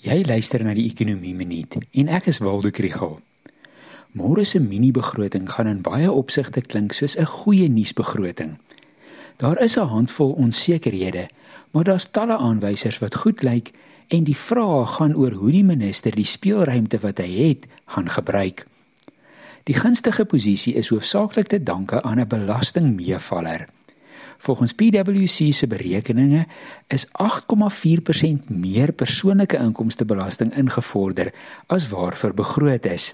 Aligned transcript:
Jy 0.00 0.22
luister 0.24 0.62
na 0.64 0.72
die 0.72 0.86
Ekonomie 0.88 1.34
Minuut 1.36 1.74
en 1.76 2.08
ek 2.08 2.30
is 2.30 2.38
Waldo 2.40 2.70
Krugel. 2.72 3.18
Môre 4.16 4.46
se 4.48 4.56
mini-begroting 4.56 5.44
gaan 5.52 5.68
in 5.68 5.82
baie 5.84 6.08
opsigte 6.08 6.62
klink 6.64 6.94
soos 6.96 7.18
'n 7.20 7.28
goeie 7.28 7.68
nuusbegroting. 7.68 8.56
Daar 9.36 9.60
is 9.60 9.76
'n 9.76 9.92
handvol 9.92 10.32
onsekerhede, 10.32 11.28
maar 11.72 11.84
daar's 11.84 12.08
talle 12.10 12.36
aanwysers 12.36 12.98
wat 12.98 13.14
goed 13.14 13.42
lyk 13.42 13.72
en 14.08 14.24
die 14.24 14.36
vraag 14.36 14.96
gaan 14.96 15.14
oor 15.14 15.32
hoe 15.32 15.52
die 15.52 15.64
minister 15.64 16.12
die 16.16 16.24
speelruimte 16.24 16.98
wat 16.98 17.18
hy 17.18 17.48
het, 17.48 17.66
gaan 17.84 18.08
gebruik. 18.08 18.66
Die 19.64 19.74
gunstige 19.74 20.24
posisie 20.24 20.74
is 20.74 20.88
hoofsaaklik 20.88 21.46
te 21.46 21.62
danke 21.62 22.02
aan 22.02 22.20
'n 22.20 22.28
belastingmeevaller. 22.28 23.68
Volgens 24.40 24.72
PwC 24.72 25.52
se 25.52 25.66
berekeninge 25.66 26.46
is 26.88 27.06
8,4% 27.06 28.48
meer 28.48 28.92
persoonlike 28.92 29.56
inkomstebelasting 29.56 30.56
ingevorder 30.56 31.32
as 31.66 31.88
waarvoor 31.88 32.34
begroot 32.34 32.86
is. 32.86 33.12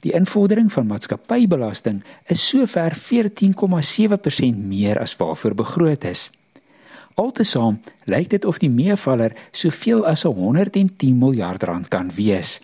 Die 0.00 0.12
invordering 0.12 0.72
van 0.72 0.86
maatskappybelasting 0.86 2.02
is 2.26 2.48
sover 2.48 2.92
14,7% 2.92 4.56
meer 4.56 5.00
as 5.00 5.16
waarvoor 5.16 5.54
begroot 5.54 6.04
is. 6.04 6.30
Altesaam 7.14 7.80
lyk 8.04 8.28
dit 8.30 8.44
of 8.44 8.60
die 8.60 8.70
meevaller 8.70 9.32
soveel 9.50 10.04
as 10.06 10.22
110 10.28 11.18
miljard 11.18 11.62
rand 11.62 11.88
kan 11.88 12.12
wees. 12.14 12.60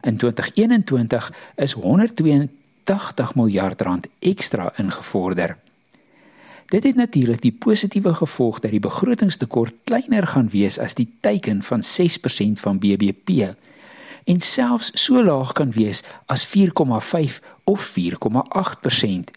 In 0.00 0.16
2021 0.16 1.32
is 1.56 1.72
182 1.72 3.34
miljard 3.34 3.80
rand 3.80 4.06
ekstra 4.18 4.72
ingevorder. 4.76 5.58
Dit 6.68 6.84
het 6.84 6.94
natuurlik 6.94 7.40
die 7.40 7.52
positiewe 7.52 8.14
gevolg 8.14 8.58
dat 8.60 8.70
die 8.70 8.80
begrotingstekort 8.80 9.74
kleiner 9.84 10.26
gaan 10.26 10.50
wees 10.52 10.76
as 10.78 10.94
die 10.94 11.08
teiken 11.20 11.62
van 11.62 11.80
6% 11.82 12.60
van 12.60 12.78
BBP 12.78 13.54
en 14.28 14.40
selfs 14.40 14.90
so 14.92 15.24
laag 15.24 15.52
kan 15.56 15.70
wees 15.72 16.02
as 16.26 16.44
4,5 16.44 17.40
of 17.64 17.92
4,8%. 17.98 19.32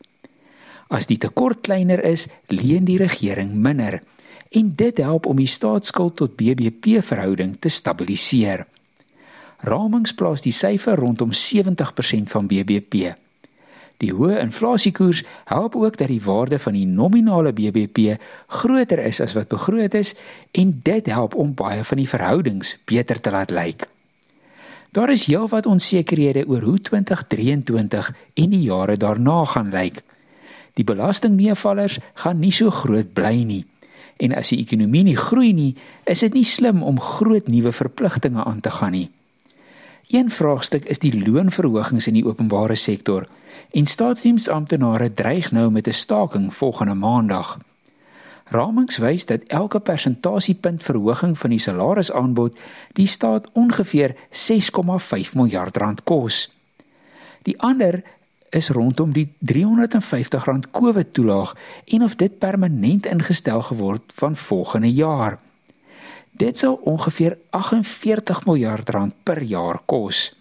As 0.88 1.08
die 1.08 1.17
tekort 1.17 1.61
kleiner 1.61 2.03
is, 2.03 2.28
leen 2.47 2.83
die 2.83 2.97
regering 3.00 3.53
minder 3.55 4.02
en 4.52 4.75
dit 4.75 4.98
help 4.98 5.25
om 5.25 5.39
die 5.39 5.48
staatsskuld 5.48 6.16
tot 6.20 6.36
BBP 6.36 7.00
verhouding 7.00 7.55
te 7.59 7.70
stabiliseer. 7.70 8.66
Ramings 9.64 10.11
plaas 10.14 10.44
die 10.44 10.52
syfer 10.52 11.00
rondom 11.00 11.31
70% 11.31 12.27
van 12.33 12.48
BBP. 12.52 13.16
Die 14.02 14.09
hoë 14.17 14.39
inflasiekoers 14.41 15.21
help 15.45 15.75
ook 15.77 15.97
dat 15.97 16.09
die 16.09 16.21
waarde 16.25 16.57
van 16.59 16.73
die 16.73 16.88
nominale 16.89 17.53
BBP 17.53 18.17
groter 18.47 18.99
is 19.05 19.21
as 19.21 19.35
wat 19.38 19.52
begroot 19.52 19.93
is 19.93 20.16
en 20.58 20.80
dit 20.83 21.05
help 21.05 21.35
om 21.35 21.53
baie 21.53 21.83
van 21.85 22.02
die 22.02 22.09
verhoudings 22.09 22.77
beter 22.89 23.21
te 23.21 23.31
laat 23.31 23.53
lyk. 23.53 23.85
Daar 24.91 25.11
is 25.13 25.27
heelwat 25.30 25.69
onsekerhede 25.69 26.47
oor 26.47 26.61
hoe 26.61 26.80
2023 26.81 28.11
en 28.33 28.49
die 28.49 28.63
jare 28.66 28.97
daarna 28.97 29.45
gaan 29.45 29.69
lyk. 29.69 30.02
Die 30.73 30.83
belastingmeevallers 30.83 31.99
gaan 32.13 32.39
nie 32.39 32.52
so 32.52 32.69
groot 32.69 33.13
bly 33.13 33.43
nie. 33.45 33.63
En 34.17 34.33
as 34.36 34.49
die 34.49 34.59
ekonomie 34.59 35.03
nie 35.03 35.17
groei 35.17 35.53
nie, 35.53 35.75
is 36.09 36.25
dit 36.25 36.33
nie 36.33 36.45
slim 36.45 36.83
om 36.83 36.99
groot 36.99 37.47
nuwe 37.47 37.71
verpligtinge 37.71 38.43
aan 38.43 38.59
te 38.59 38.73
gaan 38.73 38.97
nie. 38.97 39.09
Een 40.12 40.31
vraagstuk 40.31 40.84
is 40.92 41.00
die 41.00 41.14
loonverhogings 41.23 42.08
in 42.08 42.17
die 42.17 42.26
openbare 42.26 42.76
sektor 42.76 43.28
en 43.72 43.86
staatsdiensamptenare 43.86 45.14
dreig 45.14 45.52
nou 45.56 45.70
met 45.72 45.88
'n 45.88 45.94
staking 45.94 46.54
volgende 46.54 46.94
maandag. 46.94 47.58
Ramings 48.45 48.98
wys 48.98 49.26
dat 49.26 49.44
elke 49.48 49.80
persentasiepunt 49.80 50.84
verhoging 50.84 51.38
van 51.38 51.50
die 51.50 51.59
salarisaanbod 51.59 52.58
die 52.94 53.08
staat 53.08 53.48
ongeveer 53.52 54.16
6,5 54.30 55.34
miljard 55.34 55.78
rand 55.78 56.04
kos. 56.04 56.52
Die 57.42 57.59
ander 57.62 58.04
is 58.50 58.70
rondom 58.70 59.14
die 59.14 59.34
350 59.39 60.45
rand 60.45 60.71
COVID 60.71 61.14
toelaag 61.14 61.55
en 61.86 62.04
of 62.04 62.16
dit 62.16 62.38
permanent 62.38 63.05
ingestel 63.05 63.61
geword 63.61 64.11
van 64.16 64.36
volgende 64.36 64.94
jaar. 64.94 65.39
Dit 66.41 66.57
sal 66.57 66.79
ongeveer 66.89 67.37
48 67.49 68.45
miljard 68.45 68.89
rand 68.89 69.13
per 69.23 69.43
jaar 69.43 69.77
kos. 69.85 70.33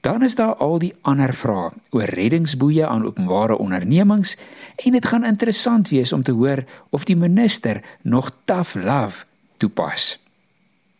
Dan 0.00 0.22
is 0.22 0.34
daar 0.34 0.54
al 0.54 0.78
die 0.78 0.94
ander 1.04 1.34
vrae 1.36 1.68
oor 1.90 2.08
reddingsboeie 2.16 2.86
aan 2.86 3.04
openbare 3.04 3.58
ondernemings 3.60 4.36
en 4.76 4.96
dit 4.96 5.06
gaan 5.06 5.28
interessant 5.28 5.92
wees 5.92 6.12
om 6.12 6.22
te 6.22 6.32
hoor 6.32 6.64
of 6.90 7.04
die 7.04 7.16
minister 7.16 7.82
nog 8.02 8.30
tough 8.44 8.74
love 8.74 9.24
toepas. 9.56 10.21